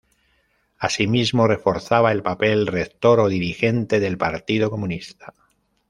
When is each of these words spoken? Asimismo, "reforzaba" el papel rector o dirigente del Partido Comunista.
Asimismo, 0.79 1.45
"reforzaba" 1.47 2.11
el 2.11 2.23
papel 2.23 2.65
rector 2.65 3.19
o 3.19 3.27
dirigente 3.29 3.99
del 3.99 4.17
Partido 4.17 4.71
Comunista. 4.71 5.35